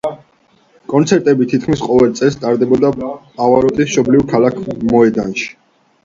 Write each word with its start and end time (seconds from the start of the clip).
კონცერტები 0.91 1.45
თითქმის 1.49 1.83
ყოველ 1.89 2.15
წელს 2.19 2.37
ტარდებოდა 2.45 2.91
პავაროტის 3.01 3.91
მშობლიურ 3.91 4.25
ქალაქ 4.31 4.57
მოდენაში. 4.95 5.47